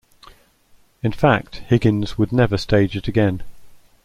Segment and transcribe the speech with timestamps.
[1.03, 3.43] In fact, Higgins would never stage it again.